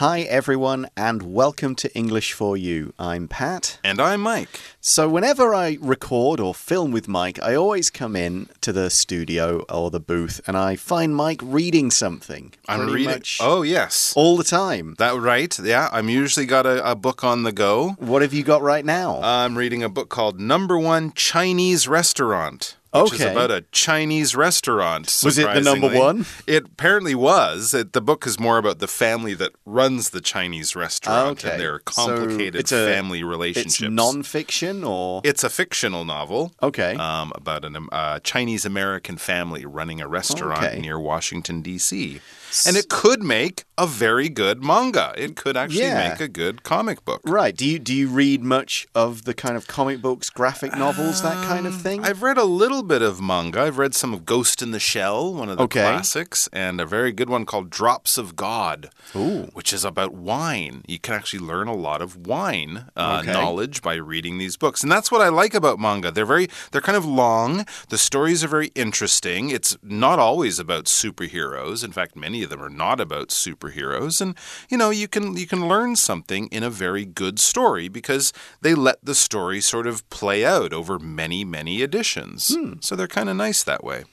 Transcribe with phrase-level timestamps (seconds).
[0.00, 2.92] Hi, everyone, and welcome to English for You.
[2.98, 3.78] I'm Pat.
[3.82, 4.60] And I'm Mike.
[4.78, 9.64] So, whenever I record or film with Mike, I always come in to the studio
[9.70, 12.52] or the booth and I find Mike reading something.
[12.68, 13.22] I'm reading.
[13.40, 14.12] Oh, yes.
[14.14, 14.96] All the time.
[14.98, 15.58] That right?
[15.58, 15.88] Yeah.
[15.90, 17.96] I'm usually got a, a book on the go.
[17.98, 19.22] What have you got right now?
[19.22, 23.26] I'm reading a book called Number One Chinese Restaurant which okay.
[23.26, 25.06] is about a Chinese restaurant.
[25.24, 26.26] Was it the number one?
[26.46, 27.74] It apparently was.
[27.74, 31.52] It, the book is more about the family that runs the Chinese restaurant okay.
[31.52, 33.80] and their complicated so a, family relationships.
[33.82, 36.52] It's non-fiction or it's a fictional novel.
[36.62, 40.80] Okay, um, about a uh, Chinese American family running a restaurant okay.
[40.80, 42.20] near Washington D.C.
[42.64, 45.12] And it could make a very good manga.
[45.16, 46.10] It could actually yeah.
[46.10, 47.20] make a good comic book.
[47.24, 47.54] Right.
[47.54, 51.30] Do you do you read much of the kind of comic books, graphic novels, um,
[51.30, 52.04] that kind of um, thing?
[52.04, 53.60] I've read a little bit of manga.
[53.62, 55.80] I've read some of Ghost in the Shell, one of the okay.
[55.80, 59.48] classics, and a very good one called Drops of God, Ooh.
[59.52, 60.82] which is about wine.
[60.86, 63.32] You can actually learn a lot of wine uh, okay.
[63.32, 66.10] knowledge by reading these books, and that's what I like about manga.
[66.12, 67.66] They're very they're kind of long.
[67.88, 69.50] The stories are very interesting.
[69.50, 71.84] It's not always about superheroes.
[71.84, 74.36] In fact, many of them are not about superheroes, and
[74.68, 78.74] you know you can you can learn something in a very good story because they
[78.74, 82.54] let the story sort of play out over many many editions.
[82.54, 82.65] Hmm.
[82.80, 84.04] So they're kind of nice that way.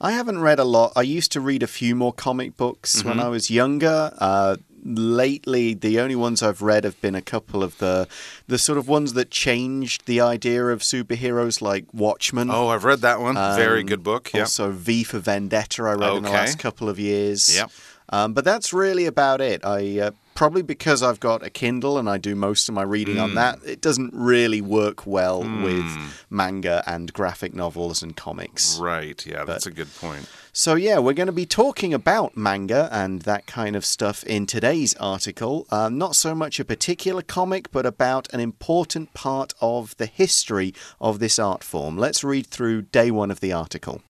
[0.00, 0.92] I haven't read a lot.
[0.96, 3.08] I used to read a few more comic books mm -hmm.
[3.08, 3.26] when mm-hmm.
[3.26, 4.12] I was younger.
[4.18, 8.08] Uh, lately the only ones I've read have been a couple of the
[8.48, 12.50] the sort of ones that changed the idea of superheroes like Watchmen.
[12.50, 13.36] Oh, I've read that one.
[13.36, 14.32] Um, Very good book.
[14.32, 14.42] Yep.
[14.42, 16.16] Also V for Vendetta I read okay.
[16.16, 17.54] in the last couple of years.
[17.54, 17.70] Yep.
[18.12, 19.64] Um, but that's really about it.
[19.64, 23.16] I uh, probably because I've got a Kindle and I do most of my reading
[23.16, 23.22] mm.
[23.22, 23.36] on hmm.
[23.36, 25.64] that, it doesn't really work well mm.
[25.64, 28.78] with manga and graphic novels and comics.
[28.78, 29.24] Right.
[29.26, 30.28] Yeah, that's but, a good point.
[30.52, 34.46] So, yeah, we're going to be talking about manga and that kind of stuff in
[34.46, 35.66] today's article.
[35.70, 40.74] Uh, not so much a particular comic, but about an important part of the history
[41.00, 41.96] of this art form.
[41.96, 44.02] Let's read through day one of the article.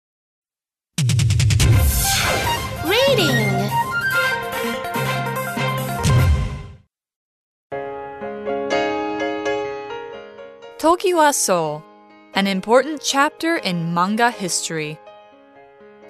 [2.84, 3.70] Reading
[10.82, 11.80] Tokiwa
[12.34, 14.98] an important chapter in manga history.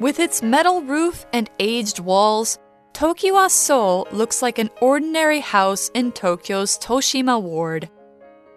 [0.01, 2.59] With its metal roof and aged walls,
[2.95, 7.91] Tokiwa So looks like an ordinary house in Tokyo's Toshima ward.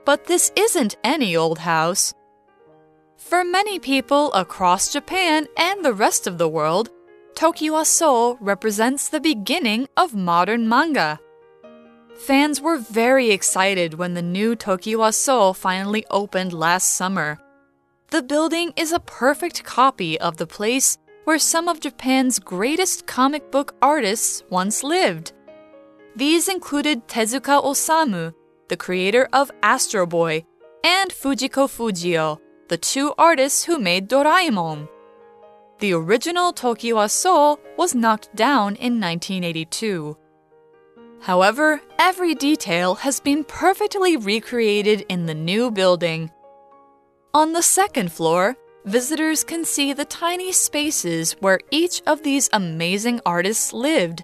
[0.05, 2.13] But this isn't any old house.
[3.17, 6.91] For many people across Japan and the rest of the world,
[7.33, 11.19] Tokiwa So represents the beginning of modern manga.
[12.17, 17.37] Fans were very excited when the new Tokiwa So finally opened last summer.
[18.09, 23.51] The building is a perfect copy of the place where some of Japan's greatest comic
[23.51, 25.33] book artists once lived.
[26.15, 28.33] These included Tezuka Osamu,
[28.69, 30.45] the creator of Astro Boy,
[30.83, 32.39] and Fujiko Fujio,
[32.69, 34.87] the two artists who made Doraemon.
[35.79, 40.17] The original Tokiwa So was knocked down in 1982.
[41.25, 46.29] However, every detail has been perfectly recreated in the new building.
[47.33, 48.55] On the second floor,
[48.85, 54.23] visitors can see the tiny spaces where each of these amazing artists lived.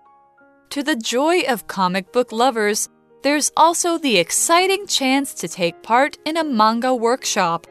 [0.69, 2.87] To the joy of comic book lovers,
[3.23, 7.65] there's also the exciting chance to take part in a manga workshop.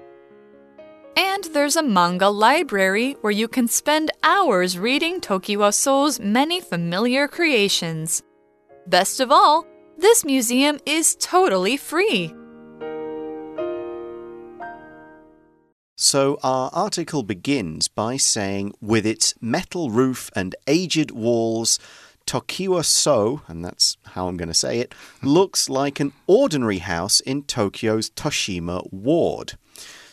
[1.16, 7.28] And there's a manga library where you can spend hours reading Tokiwa So's many familiar
[7.28, 8.24] creations.
[8.86, 9.66] Best of all,
[9.98, 12.34] this museum is totally free.
[15.96, 21.78] So, our article begins by saying, with its metal roof and aged walls,
[22.26, 27.20] Tokiwa So, and that's how I'm going to say it, looks like an ordinary house
[27.20, 29.58] in Tokyo's Toshima ward.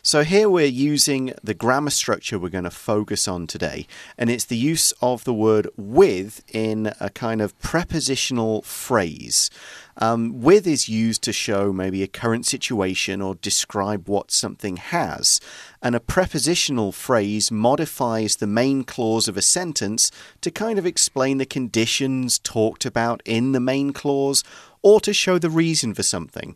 [0.07, 3.87] So here we're using the grammar structure we're going to focus on today,
[4.17, 9.49] and it's the use of the word with in a kind of prepositional phrase.
[9.97, 15.41] Um, with is used to show maybe a current situation or describe what something has.
[15.81, 20.09] And a prepositional phrase modifies the main clause of a sentence
[20.39, 24.45] to kind of explain the conditions talked about in the main clause
[24.81, 26.55] or to show the reason for something.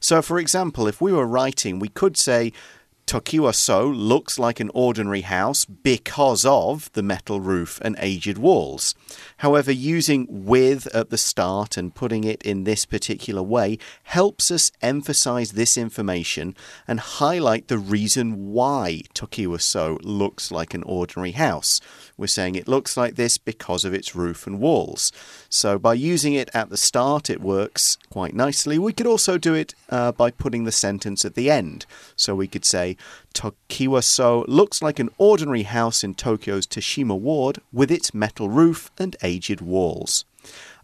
[0.00, 2.52] So, for example, if we were writing, we could say,
[3.06, 8.96] Tokiwa So looks like an ordinary house because of the metal roof and aged walls.
[9.36, 14.72] However, using with at the start and putting it in this particular way helps us
[14.82, 16.56] emphasize this information
[16.88, 21.80] and highlight the reason why Tokiwa So looks like an ordinary house.
[22.18, 25.12] We're saying it looks like this because of its roof and walls.
[25.50, 28.78] So by using it at the start, it works quite nicely.
[28.78, 31.84] We could also do it uh, by putting the sentence at the end.
[32.16, 32.96] So we could say,
[33.34, 38.90] Tokiwa So looks like an ordinary house in Tokyo's Toshima ward with its metal roof
[38.98, 40.24] and aged walls.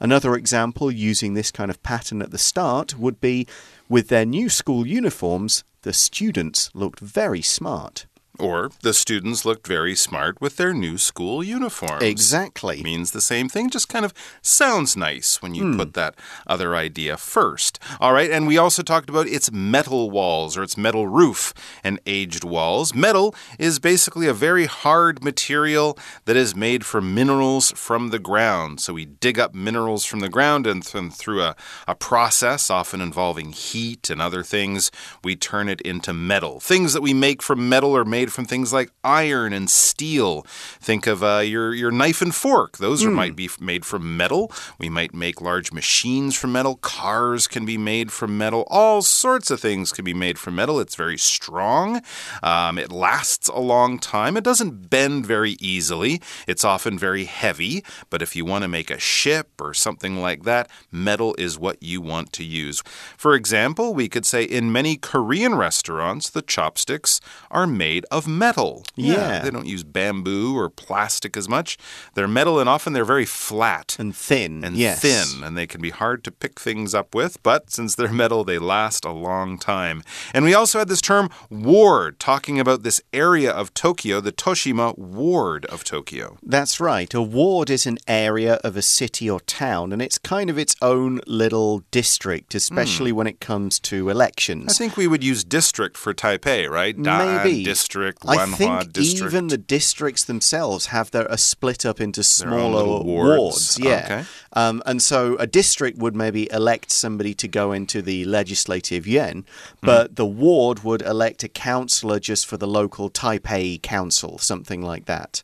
[0.01, 3.47] Another example using this kind of pattern at the start would be
[3.89, 8.07] with their new school uniforms, the students looked very smart.
[8.39, 12.03] Or the students looked very smart with their new school uniforms.
[12.03, 12.83] Exactly.
[12.83, 15.77] Means the same thing, just kind of sounds nice when you mm.
[15.77, 16.15] put that
[16.47, 17.79] other idea first.
[18.01, 21.53] All right, and we also talked about its metal walls or its metal roof
[21.85, 22.95] and aged walls.
[22.95, 28.81] Metal is basically a very hard material that is made from minerals from the ground.
[28.81, 31.57] So we dig up minerals from the ground and th through a,
[31.87, 34.91] a process, often involving heat and other things,
[35.25, 36.61] we turn it into metal.
[36.61, 40.43] Things that we make from metal are made made from things like iron and steel.
[40.81, 43.09] Think of uh, your your knife and fork; those mm.
[43.09, 44.53] are, might be made from metal.
[44.79, 46.77] We might make large machines from metal.
[46.77, 48.65] Cars can be made from metal.
[48.69, 50.79] All sorts of things can be made from metal.
[50.79, 52.01] It's very strong.
[52.45, 54.37] Um, it lasts a long time.
[54.37, 56.23] It doesn't bend very easily.
[56.47, 57.83] It's often very heavy.
[58.09, 61.83] But if you want to make a ship or something like that, metal is what
[61.83, 62.83] you want to use.
[63.17, 67.21] For example, we could say in many Korean restaurants, the chopsticks
[67.51, 68.85] are made of metal.
[68.95, 69.15] Yeah.
[69.15, 69.39] yeah.
[69.41, 71.79] They don't use bamboo or plastic as much.
[72.15, 74.65] They're metal and often they're very flat and thin.
[74.65, 75.01] And yes.
[75.01, 75.43] thin.
[75.43, 78.59] And they can be hard to pick things up with, but since they're metal, they
[78.59, 80.03] last a long time.
[80.35, 84.97] And we also had this term ward, talking about this area of Tokyo, the Toshima
[84.99, 86.39] ward of Tokyo.
[86.43, 87.13] That's right.
[87.15, 90.77] A ward is an area of a city or town, and it's kind of its
[90.83, 93.17] own little district, especially mm.
[93.17, 94.73] when it comes to elections.
[94.73, 96.97] I think we would use district for Taipei, right?
[96.97, 97.65] Maybe.
[97.65, 99.33] District district, I think district.
[99.33, 103.05] even the districts themselves have their are split up into smaller wards.
[103.05, 103.79] wards.
[103.79, 104.03] Yeah.
[104.05, 104.25] Okay.
[104.55, 109.47] Um, and so a district would maybe elect somebody to go into the legislative yuan,
[109.81, 110.17] but mm.
[110.17, 115.43] the ward would elect a councillor just for the local Taipei council, something like that.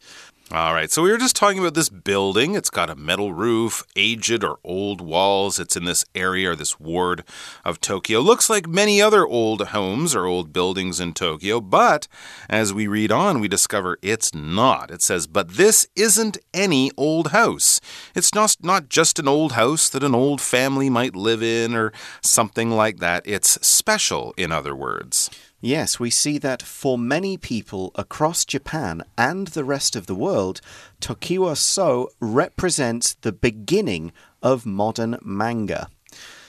[0.50, 2.54] All right, so we were just talking about this building.
[2.54, 5.60] It's got a metal roof, aged or old walls.
[5.60, 7.22] It's in this area or this ward
[7.66, 8.20] of Tokyo.
[8.20, 12.08] Looks like many other old homes or old buildings in Tokyo, but
[12.48, 14.90] as we read on, we discover it's not.
[14.90, 17.78] It says, but this isn't any old house.
[18.14, 21.92] It's not, not just an old house that an old family might live in or
[22.22, 23.22] something like that.
[23.26, 25.28] It's special, in other words.
[25.60, 30.60] Yes, we see that for many people across Japan and the rest of the world,
[31.00, 35.88] Tokiwa So represents the beginning of modern manga.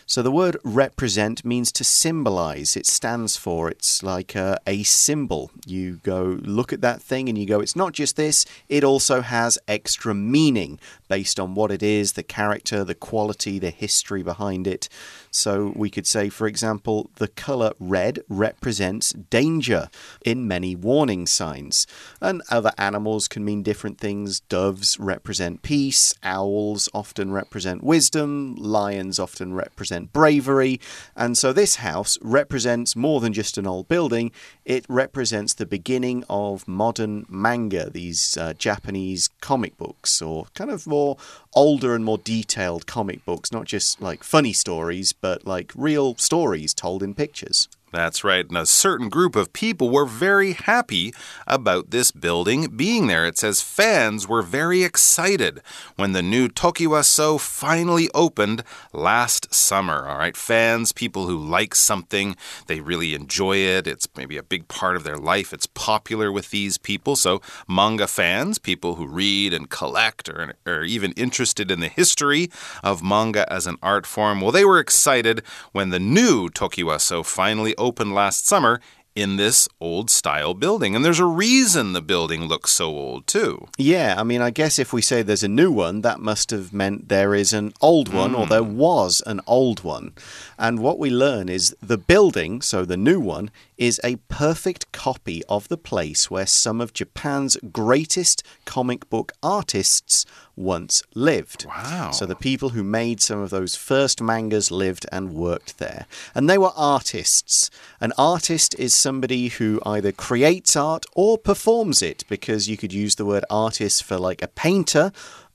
[0.09, 2.75] So the word represent means to symbolize.
[2.75, 5.51] It stands for, it's like a, a, symbol.
[5.67, 9.21] You go look at that thing and you go, it's not just this, it also
[9.21, 14.65] has extra meaning based on what it is, the character, the quality, the history behind
[14.65, 14.89] it.
[15.29, 19.89] So we could say, for example, the color red represents danger
[20.25, 21.85] in many warning signs.
[22.19, 24.39] And other animals can mean different things.
[24.39, 30.79] Doves represent peace, owls often represent wisdom, lions often represent bravery.
[31.15, 34.31] And so this house represents more than just an old building,
[34.65, 40.87] it represents the beginning of modern manga, these uh, Japanese comic books, or kind of
[40.87, 41.17] more
[41.53, 46.73] older and more detailed comic books, not just like funny stories, but like real stories
[46.73, 47.67] told in pictures.
[47.91, 48.47] That's right.
[48.47, 51.13] And a certain group of people were very happy
[51.47, 53.25] about this building being there.
[53.25, 55.61] It says fans were very excited
[55.95, 60.07] when the new Tokiwa So finally opened last summer.
[60.07, 62.35] All right, fans, people who like something,
[62.67, 63.87] they really enjoy it.
[63.87, 65.51] It's maybe a big part of their life.
[65.51, 67.15] It's popular with these people.
[67.15, 72.51] So, manga fans, people who read and collect or are even interested in the history
[72.83, 75.41] of manga as an art form, well, they were excited
[75.71, 78.79] when the new Tokiwa So finally opened last summer
[79.15, 80.95] in this old style building.
[80.95, 83.67] And there's a reason the building looks so old, too.
[83.77, 86.71] Yeah, I mean, I guess if we say there's a new one, that must have
[86.71, 88.39] meant there is an old one mm.
[88.39, 88.77] or there hmm.
[88.77, 90.13] was an old one.
[90.57, 95.43] And what we learn is the building, so the new one, is a perfect copy
[95.49, 100.25] of the place where some of Japan's greatest comic book artists
[100.59, 101.65] once lived.
[101.65, 102.11] Wow.
[102.11, 106.05] So the people who made some of those first mangas lived and worked there.
[106.35, 107.71] And they were artists.
[108.01, 113.15] An artist is somebody who either creates art or performs it, because you could use
[113.15, 115.11] the word artist for like a painter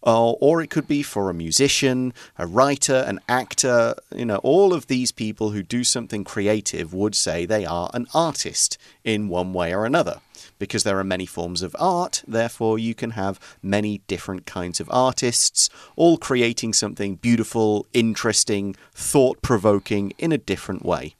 [0.06, 3.94] uh, or it could be for a musician, a writer, an actor.
[4.14, 8.06] You know, all of these people who do something creative would say they are an
[8.12, 10.20] artist in one way or another.
[10.58, 14.88] Because there are many forms of art, therefore, you can have many different kinds of
[14.90, 21.14] artists, all creating something beautiful, interesting, thought provoking in a different way.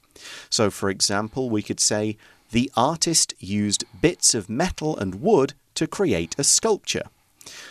[0.49, 2.17] So, for example, we could say
[2.50, 7.05] the artist used bits of metal and wood to create a sculpture.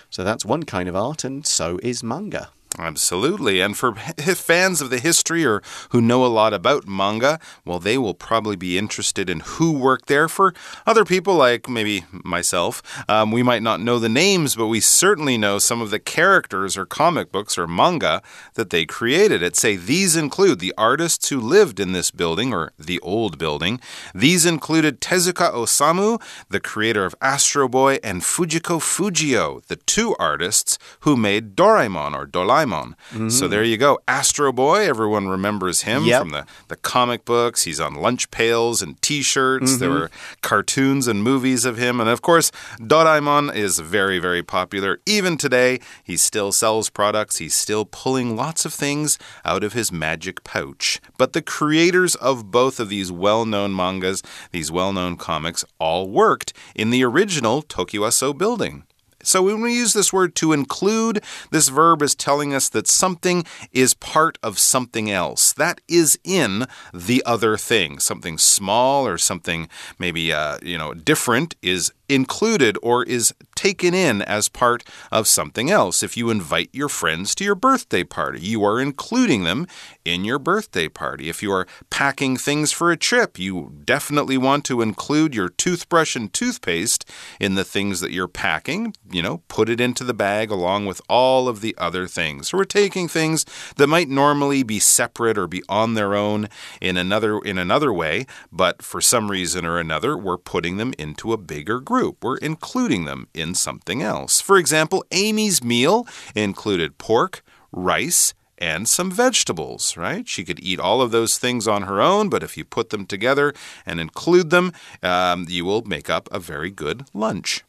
[0.10, 2.50] So that's one kind of art, and so is manga.
[2.80, 3.62] Absolutely.
[3.62, 8.00] And for fans of the history or who know a lot about manga, well, they
[8.00, 10.28] will probably be interested in who worked there.
[10.28, 10.56] For
[10.88, 15.38] other people, like maybe myself, um, we might not know the names, but we certainly
[15.38, 18.24] know some of the characters or comic books or manga
[18.56, 19.44] that they created.
[19.44, 23.80] It say these include the artists who lived in this building or the old building.
[24.16, 30.80] These included Tezuka Osamu, the creator of Astro Boy, and Fujiko Fujio, the two artists
[31.02, 32.63] who made Doraemon or Doraemon.
[32.64, 32.96] Paimon.
[33.12, 33.32] Mm -hmm.
[33.32, 34.00] So there you go.
[34.08, 36.22] Astro Boy, everyone remembers him yep.
[36.22, 37.64] from the, the comic books.
[37.64, 39.72] He's on lunch pails and t shirts.
[39.72, 39.80] Mm -hmm.
[39.80, 40.10] There were
[40.42, 42.00] cartoons and movies of him.
[42.00, 45.00] And of course, Doraemon is very, very popular.
[45.06, 47.38] Even today, he still sells products.
[47.38, 51.00] He's still pulling lots of things out of his magic pouch.
[51.18, 56.10] But the creators of both of these well known mangas, these well known comics, all
[56.10, 58.84] worked in the original Tokiwaso building.
[59.24, 63.46] So when we use this word to include, this verb is telling us that something
[63.72, 65.54] is part of something else.
[65.54, 68.00] That is in the other thing.
[68.00, 74.22] Something small or something maybe uh, you know different is included or is taken in
[74.22, 76.04] as part of something else.
[76.04, 79.68] If you invite your friends to your birthday party, you are including them
[80.04, 81.30] in your birthday party.
[81.30, 86.16] If you are packing things for a trip, you definitely want to include your toothbrush
[86.16, 88.94] and toothpaste in the things that you're packing.
[89.10, 92.50] You know, put it into the bag along with all of the other things.
[92.50, 93.46] So we're taking things
[93.78, 96.50] that might normally be separate or be on their own
[96.82, 101.32] in another in another way, but for some reason or another, we're putting them into
[101.32, 102.24] a bigger group group.
[102.24, 104.42] We're including them in something else.
[104.42, 110.28] For example, Amy's meal included pork, rice, and some vegetables, right?
[110.28, 113.06] She could eat all of those things on her own, but if you put them
[113.06, 113.54] together
[113.86, 114.74] and include them,
[115.04, 117.64] um, you will make up a very good lunch.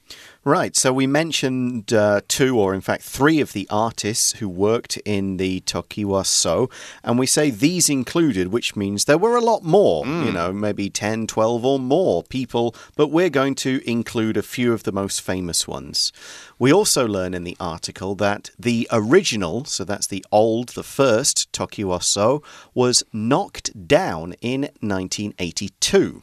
[0.47, 4.99] Right, so we mentioned uh, two, or in fact three, of the artists who worked
[4.99, 6.69] in the Tokiwa So,
[7.03, 10.27] and we say these included, which means there were a lot more, mm.
[10.27, 14.75] you know, maybe 10, 12 or more people, but we're going to include a few
[14.75, 16.13] of the most famous ones.
[16.59, 21.51] We also learn in the article that the original, so that's the old, the first
[21.53, 22.43] Tokiwa So,
[22.75, 26.23] was knocked down in 1982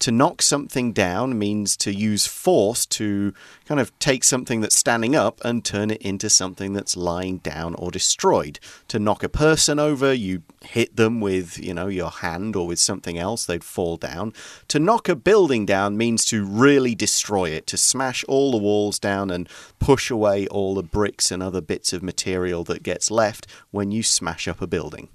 [0.00, 3.34] to knock something down means to use force to
[3.66, 7.74] kind of take something that's standing up and turn it into something that's lying down
[7.74, 8.58] or destroyed.
[8.88, 12.78] To knock a person over, you hit them with, you know, your hand or with
[12.78, 14.32] something else, they'd fall down.
[14.68, 18.98] To knock a building down means to really destroy it, to smash all the walls
[18.98, 19.48] down and
[19.80, 24.04] push away all the bricks and other bits of material that gets left when you
[24.04, 25.08] smash up a building.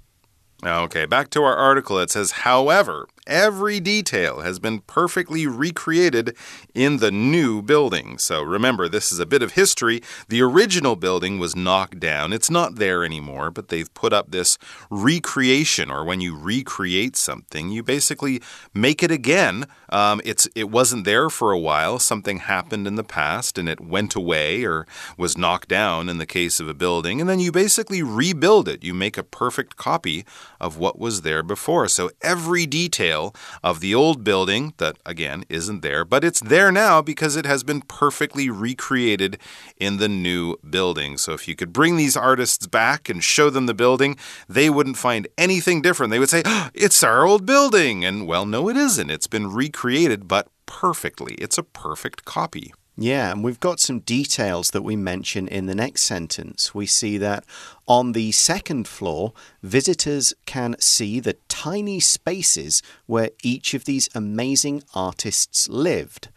[0.64, 1.98] Okay, back to our article.
[1.98, 6.36] It says, however, every detail has been perfectly recreated
[6.74, 8.18] in the new building.
[8.18, 10.02] So remember, this is a bit of history.
[10.28, 12.32] The original building was knocked down.
[12.32, 14.58] It's not there anymore, but they've put up this
[14.90, 18.40] recreation, or when you recreate something, you basically
[18.72, 19.66] make it again.
[19.88, 21.98] Um, it's it wasn't there for a while.
[21.98, 26.26] Something happened in the past, and it went away or was knocked down in the
[26.26, 28.84] case of a building, and then you basically rebuild it.
[28.84, 30.24] You make a perfect copy
[30.60, 31.88] of what was there before.
[31.88, 33.15] So every detail
[33.62, 37.62] of the old building, that again isn't there, but it's there now because it has
[37.62, 39.38] been perfectly recreated
[39.76, 41.16] in the new building.
[41.18, 44.16] So if you could bring these artists back and show them the building,
[44.48, 46.10] they wouldn't find anything different.
[46.10, 48.04] They would say, oh, It's our old building.
[48.04, 49.10] And well, no, it isn't.
[49.10, 51.34] It's been recreated, but perfectly.
[51.34, 52.72] It's a perfect copy.
[52.98, 56.74] Yeah, and we've got some details that we mention in the next sentence.
[56.74, 57.44] We see that
[57.86, 64.82] on the second floor, visitors can see the tiny spaces where each of these amazing
[64.94, 66.28] artists lived.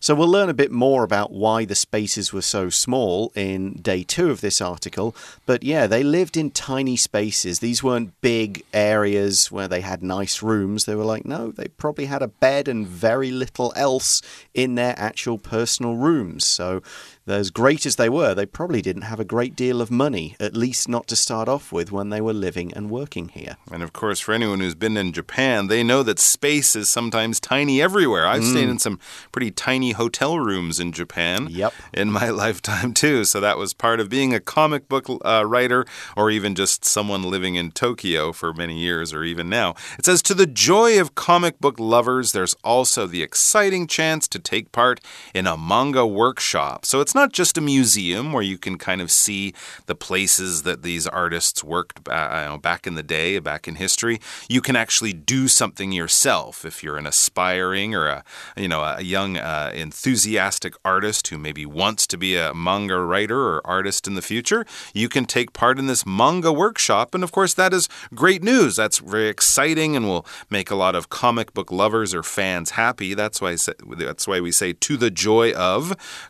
[0.00, 4.04] So we'll learn a bit more about why the spaces were so small in day
[4.04, 5.14] two of this article.
[5.44, 7.58] But yeah, they lived in tiny spaces.
[7.58, 10.84] These weren't big areas where they had nice rooms.
[10.84, 14.22] They were like, no, they probably had a bed and very little else
[14.54, 16.46] in their actual personal rooms.
[16.46, 16.80] So
[17.30, 20.56] as great as they were, they probably didn't have a great deal of money, at
[20.56, 23.56] least not to start off with when they were living and working here.
[23.70, 27.40] And of course, for anyone who's been in Japan, they know that space is sometimes
[27.40, 28.26] tiny everywhere.
[28.26, 28.50] I've mm.
[28.50, 28.98] stayed in some
[29.32, 31.72] pretty tiny hotel rooms in Japan yep.
[31.92, 33.24] in my lifetime, too.
[33.24, 35.84] So that was part of being a comic book uh, writer
[36.16, 39.74] or even just someone living in Tokyo for many years or even now.
[39.98, 44.38] It says, To the joy of comic book lovers, there's also the exciting chance to
[44.38, 45.00] take part
[45.34, 46.84] in a manga workshop.
[46.84, 49.52] So it's not just a museum where you can kind of see
[49.86, 54.20] the places that these artists worked uh, back in the day, back in history.
[54.48, 58.22] You can actually do something yourself if you're an aspiring or a
[58.56, 63.40] you know a young uh, enthusiastic artist who maybe wants to be a manga writer
[63.48, 64.64] or artist in the future.
[64.94, 68.76] You can take part in this manga workshop, and of course that is great news.
[68.76, 73.14] That's very exciting and will make a lot of comic book lovers or fans happy.
[73.14, 75.80] That's why say, that's why we say to the joy of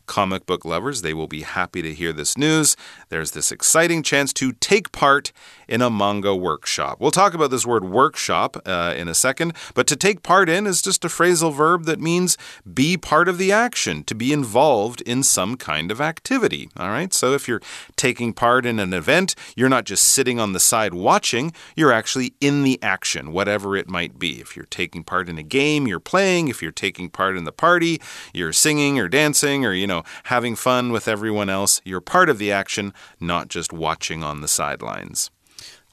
[0.07, 0.78] comic book lovers.
[0.79, 2.77] They will be happy to hear this news.
[3.09, 5.33] There's this exciting chance to take part
[5.67, 6.99] in a manga workshop.
[7.01, 10.67] We'll talk about this word workshop uh, in a second, but to take part in
[10.67, 12.39] is just a phrasal verb that means
[12.73, 16.71] be part of the action, to be involved in some kind of activity.
[16.77, 17.61] All right, so if you're
[17.97, 22.35] taking part in an event, you're not just sitting on the side watching, you're actually
[22.41, 24.41] in the action, whatever it might be.
[24.41, 26.49] If you're taking part in a game, you're playing.
[26.49, 28.01] If you're taking part in the party,
[28.33, 31.81] you're singing or dancing or, you know, having fun with everyone else.
[31.85, 35.31] You're part of the action, not just watching on the sidelines.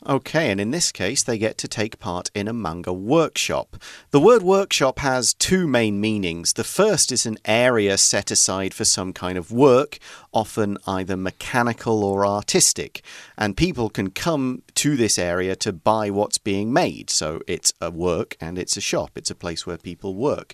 [0.07, 3.75] Okay, and in this case, they get to take part in a manga workshop.
[4.11, 6.53] The word workshop has two main meanings.
[6.53, 9.97] The first is an area set aside for some kind of work,
[10.31, 13.01] often either mechanical or artistic,
[13.35, 17.09] and people can come to this area to buy what's being made.
[17.09, 20.53] So it's a work and it's a shop, it's a place where people work.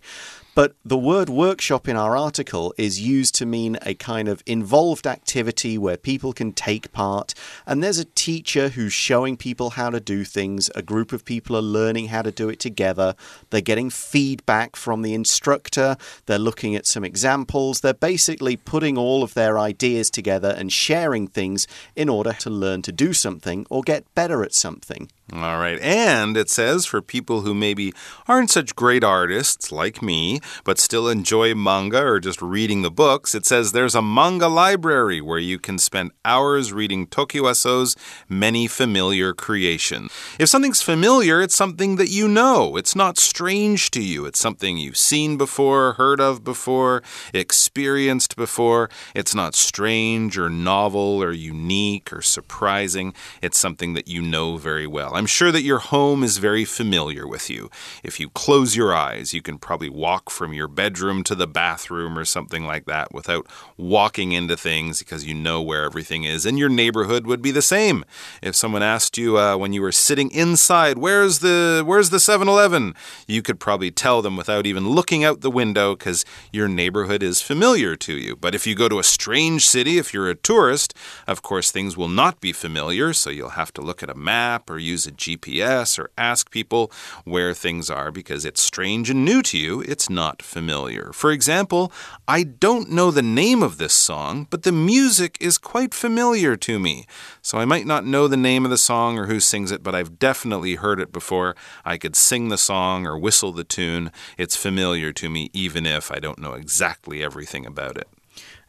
[0.53, 5.07] But the word workshop in our article is used to mean a kind of involved
[5.07, 7.33] activity where people can take part.
[7.65, 10.69] And there's a teacher who's showing people how to do things.
[10.75, 13.15] A group of people are learning how to do it together.
[13.49, 15.95] They're getting feedback from the instructor.
[16.25, 17.79] They're looking at some examples.
[17.79, 22.81] They're basically putting all of their ideas together and sharing things in order to learn
[22.81, 25.09] to do something or get better at something.
[25.33, 25.79] All right.
[25.79, 27.93] And it says for people who maybe
[28.27, 33.33] aren't such great artists like me, but still enjoy manga or just reading the books,
[33.33, 37.95] it says there's a manga library where you can spend hours reading Tokiwaso's
[38.27, 40.11] many familiar creations.
[40.37, 42.75] If something's familiar, it's something that you know.
[42.75, 44.25] It's not strange to you.
[44.25, 48.89] It's something you've seen before, heard of before, experienced before.
[49.15, 53.13] It's not strange or novel or unique or surprising.
[53.41, 55.15] It's something that you know very well.
[55.21, 57.69] I'm sure that your home is very familiar with you.
[58.03, 62.17] If you close your eyes, you can probably walk from your bedroom to the bathroom
[62.17, 63.45] or something like that without
[63.77, 66.43] walking into things because you know where everything is.
[66.43, 68.03] And your neighborhood would be the same.
[68.41, 72.95] If someone asked you uh, when you were sitting inside, "Where's the where's the 7-Eleven?"
[73.27, 77.43] you could probably tell them without even looking out the window because your neighborhood is
[77.43, 78.35] familiar to you.
[78.35, 80.95] But if you go to a strange city, if you're a tourist,
[81.27, 84.67] of course things will not be familiar, so you'll have to look at a map
[84.67, 86.91] or use GPS or ask people
[87.23, 89.81] where things are because it's strange and new to you.
[89.81, 91.11] It's not familiar.
[91.13, 91.91] For example,
[92.27, 96.79] I don't know the name of this song, but the music is quite familiar to
[96.79, 97.05] me.
[97.41, 99.95] So I might not know the name of the song or who sings it, but
[99.95, 101.55] I've definitely heard it before.
[101.83, 104.11] I could sing the song or whistle the tune.
[104.37, 108.07] It's familiar to me, even if I don't know exactly everything about it.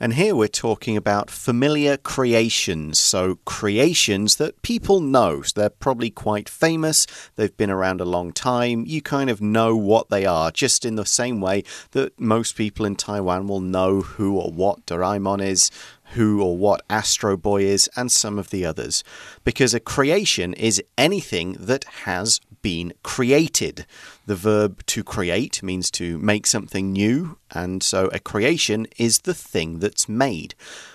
[0.02, 2.98] And here we're talking about familiar creations.
[2.98, 5.42] So, creations that people know.
[5.42, 7.06] So they're probably quite famous.
[7.36, 8.82] They've been around a long time.
[8.84, 11.62] You kind of know what they are, just in the same way
[11.92, 15.70] that most people in Taiwan will know who or what Doraemon is,
[16.14, 19.04] who or what Astro Boy is, and some of the others.
[19.44, 23.84] Because a creation is anything that has been created.
[24.26, 29.34] The verb to create means to make something new, and so a creation is the
[29.34, 30.54] thing that's made.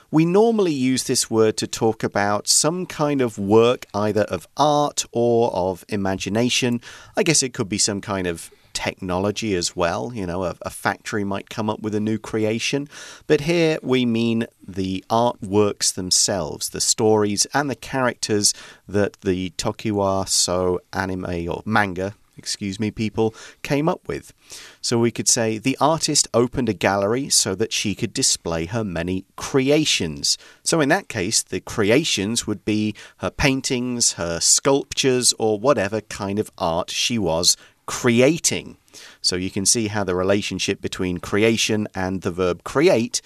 [0.09, 5.05] We normally use this word to talk about some kind of work, either of art
[5.11, 6.79] or of imagination.
[7.17, 10.11] I guess it could be some kind of technology as well.
[10.13, 12.87] You know, a, a, factory might come up with a new creation.
[13.25, 18.53] But here we mean the artworks themselves, the stories and the characters
[18.87, 24.31] that the Tokiwa So anime or manga excuse me, people came up with.
[24.79, 28.83] So we could say the artist opened a gallery so that she could display her
[28.83, 30.37] many creations.
[30.63, 36.37] So in that case, the creations would be her paintings, her sculptures, or whatever kind
[36.37, 38.77] of art she was creating.
[39.21, 43.21] So you can see how the relationship between creation and the verb create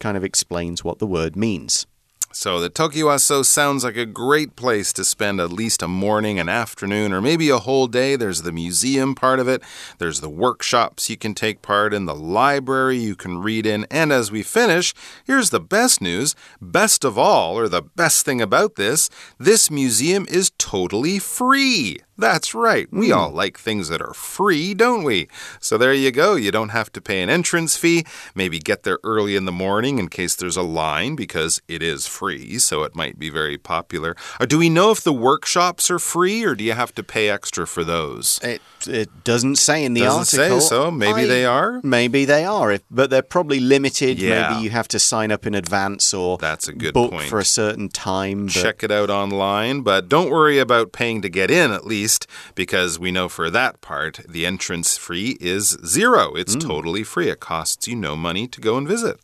[0.00, 1.86] kind of explains what the word means.
[2.32, 6.50] So the Tokiwaso sounds like a great place to spend at least a morning, an
[6.50, 8.14] afternoon, or maybe a whole day.
[8.14, 9.62] There's the museum part of it,
[9.96, 14.12] there's the workshops you can take part in, the library you can read in, and
[14.12, 14.92] as we finish,
[15.24, 16.34] here's the best news.
[16.60, 22.00] Best of all, or the best thing about this, this museum is totally free.
[22.18, 22.88] That's right.
[22.90, 23.16] We mm.
[23.16, 25.28] all like things that are free, don't we?
[25.60, 26.34] So there you go.
[26.34, 28.06] You don't have to pay an entrance fee.
[28.34, 32.06] Maybe get there early in the morning in case there's a line because it is
[32.06, 34.10] free, so it might be very popular.
[34.40, 37.02] Or uh, do we know if the workshops are free or do you have to
[37.02, 38.40] pay extra for those?
[38.42, 40.60] It it doesn't say in the doesn't article.
[40.60, 40.90] Say so.
[40.90, 41.80] Maybe I, they are.
[41.82, 44.18] Maybe they are, if, but they're probably limited.
[44.18, 44.50] Yeah.
[44.50, 47.28] Maybe you have to sign up in advance or that's a good book point.
[47.28, 48.48] for a certain time.
[48.48, 51.72] Check it out online, but don't worry about paying to get in.
[51.72, 52.05] At least
[52.54, 56.34] because we know for that part the entrance fee is zero.
[56.34, 56.60] It's mm.
[56.60, 57.28] totally free.
[57.28, 59.18] It costs you no money to go and visit.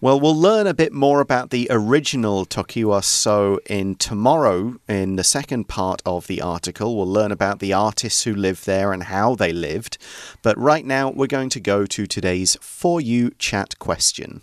[0.00, 5.22] Well, we'll learn a bit more about the original Tokiwa So in tomorrow in the
[5.22, 6.96] second part of the article.
[6.96, 9.98] We'll learn about the artists who lived there and how they lived.
[10.42, 14.42] But right now, we're going to go to today's For You chat question.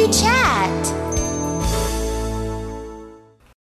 [0.00, 0.86] You chat.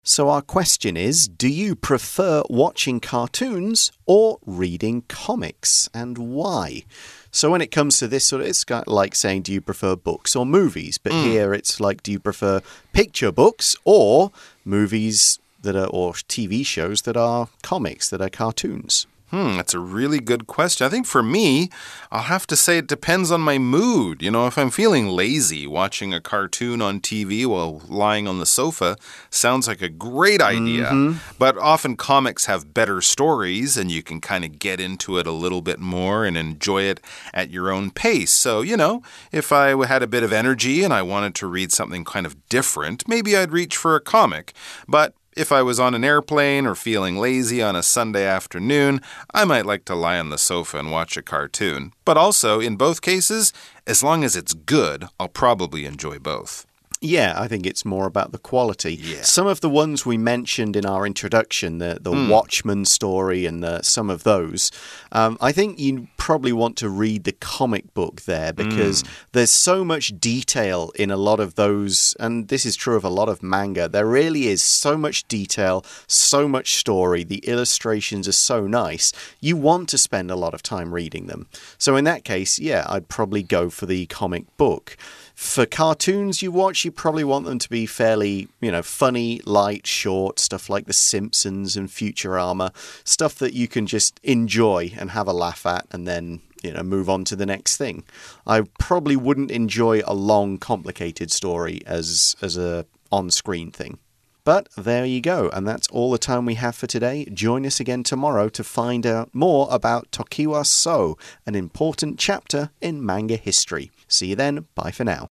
[0.03, 6.83] So, our question is Do you prefer watching cartoons or reading comics, and why?
[7.31, 10.35] So, when it comes to this sort of, it's like saying, Do you prefer books
[10.35, 10.99] or movies?
[10.99, 11.23] But mm.
[11.23, 12.61] here it's like, Do you prefer
[12.93, 14.31] picture books or
[14.63, 19.07] movies that are, or TV shows that are comics, that are cartoons?
[19.29, 20.87] Hmm, that's a really good question.
[20.87, 21.69] I think for me,
[22.11, 24.21] I'll have to say it depends on my mood.
[24.21, 28.45] You know, if I'm feeling lazy, watching a cartoon on TV while lying on the
[28.45, 28.95] sofa
[29.29, 30.91] sounds like a great idea.
[30.91, 31.15] Mm -hmm.
[31.37, 35.39] But often comics have better stories and you can kind of get into it a
[35.43, 36.99] little bit more and enjoy it
[37.33, 38.31] at your own pace.
[38.31, 41.71] So, you know, if I had a bit of energy and I wanted to read
[41.71, 44.53] something kind of different, maybe I'd reach for a comic.
[44.87, 49.01] But if I was on an airplane or feeling lazy on a Sunday afternoon,
[49.33, 51.93] I might like to lie on the sofa and watch a cartoon.
[52.05, 53.53] But also, in both cases,
[53.85, 56.65] as long as it's good, I'll probably enjoy both.
[56.99, 58.95] Yeah, I think it's more about the quality.
[58.95, 59.21] Yeah.
[59.21, 62.29] Some of the ones we mentioned in our introduction, the the mm.
[62.29, 64.71] Watchmen story and the, some of those,
[65.11, 69.09] um, I think you probably want to read the comic book there because mm.
[69.33, 73.09] there's so much detail in a lot of those, and this is true of a
[73.09, 73.87] lot of manga.
[73.87, 77.23] There really is so much detail, so much story.
[77.23, 79.13] The illustrations are so nice.
[79.39, 81.47] You want to spend a lot of time reading them.
[81.77, 84.97] So in that case, yeah, I'd probably go for the comic book.
[85.37, 89.85] For cartoons you watch, you probably want them to be fairly, you know, funny, light,
[89.85, 92.73] short, stuff like The Simpsons and Futurama,
[93.05, 96.81] stuff that you can just enjoy and have a laugh at and then you know
[96.81, 98.03] move on to the next thing.
[98.47, 103.99] I probably wouldn't enjoy a long, complicated story as as a on-screen thing.
[104.43, 107.25] But there you go, and that's all the time we have for today.
[107.25, 113.05] Join us again tomorrow to find out more about Tokiwa So, an important chapter in
[113.05, 113.91] manga history.
[114.07, 114.65] See you then.
[114.75, 115.27] Bye for now.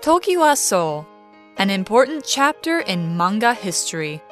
[0.00, 1.06] Tokiwa So,
[1.58, 4.22] an important chapter in manga history.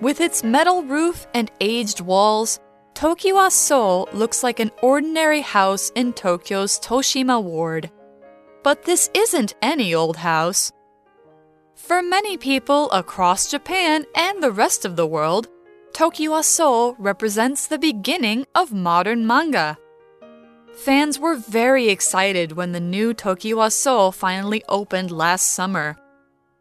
[0.00, 2.60] With its metal roof and aged walls,
[2.94, 7.90] Tokiwa So looks like an ordinary house in Tokyo's Toshima ward.
[8.62, 10.70] But this isn't any old house.
[11.74, 15.48] For many people across Japan and the rest of the world,
[15.98, 19.76] Tokiwa So represents the beginning of modern manga.
[20.72, 25.96] Fans were very excited when the new Tokiwa So finally opened last summer.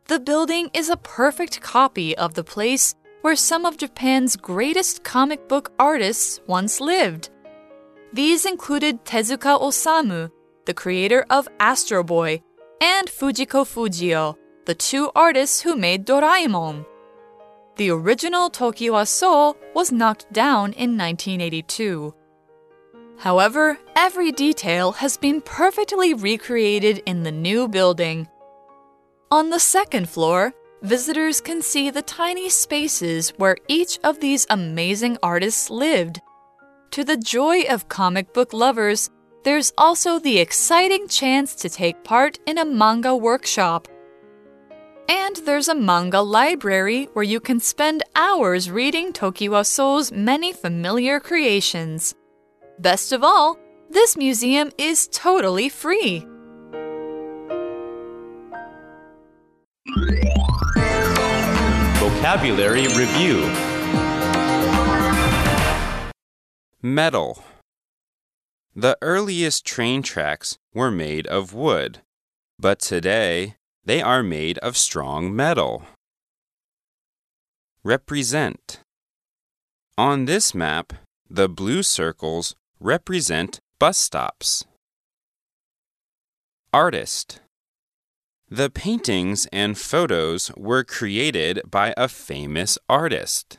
[0.08, 5.47] The building is a perfect copy of the place where some of Japan's greatest comic
[5.47, 7.30] book artists once lived.
[8.12, 10.32] These included Tezuka Osamu,
[10.65, 12.41] the creator of Astro Boy,
[12.82, 16.88] and Fujiko Fujio, the two artists who made Doraemon.
[17.78, 22.12] The original Tokiwa So was knocked down in 1982.
[23.20, 28.28] However, every detail has been perfectly recreated in the new building.
[29.30, 35.20] On the second floor, visitors can see the tiny spaces where each of these amazing
[35.22, 36.20] artists lived.
[36.92, 39.12] To the joy of comic book lovers,
[39.44, 43.88] there's also the exciting chance to take part in a manga workshop.
[45.10, 51.20] And there's a manga library where you can spend hours reading Tokiwa So's many familiar
[51.20, 52.13] creations.
[52.80, 53.58] Best of all,
[53.89, 56.26] this museum is totally free.
[62.00, 63.50] Vocabulary Review
[66.82, 67.43] Metal.
[68.76, 72.02] The earliest train tracks were made of wood,
[72.60, 73.57] but today
[73.88, 75.86] they are made of strong metal.
[77.86, 78.82] Represent.
[79.97, 80.91] On this map,
[81.30, 84.65] the blue circles represent bus stops.
[86.73, 87.39] Artist.
[88.50, 93.58] The paintings and photos were created by a famous artist.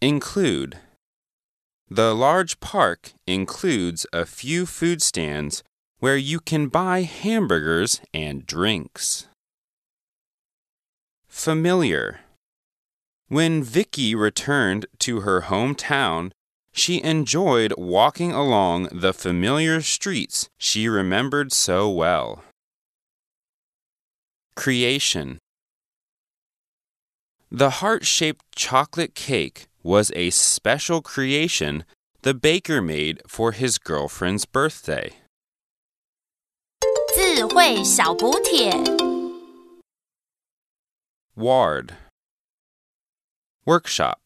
[0.00, 0.78] Include.
[1.88, 5.62] The large park includes a few food stands
[5.98, 9.28] where you can buy hamburgers and drinks.
[11.26, 12.20] Familiar.
[13.28, 16.30] When Vicky returned to her hometown,
[16.72, 22.44] she enjoyed walking along the familiar streets she remembered so well.
[24.54, 25.38] Creation
[27.50, 31.84] The heart shaped chocolate cake was a special creation
[32.22, 35.12] the baker made for his girlfriend's birthday.
[37.35, 38.71] 智慧小补帖
[41.35, 41.89] Ward
[43.65, 44.19] Workshop